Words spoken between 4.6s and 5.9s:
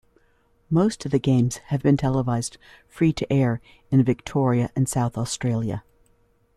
and South Australia.